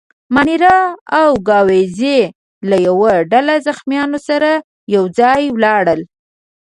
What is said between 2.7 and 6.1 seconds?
یوه ډله زخیمانو سره یو ځای ولاړل.